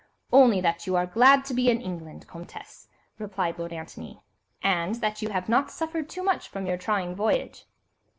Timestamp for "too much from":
6.09-6.65